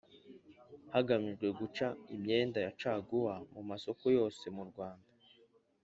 hagamijwe 0.93 1.47
guca 1.59 1.87
imyenda 2.15 2.57
ya 2.65 2.71
caguwa 2.79 3.35
mu 3.53 3.61
masoko 3.69 4.03
yose 4.17 4.43
mu 4.55 4.63
rwanda 4.69 5.09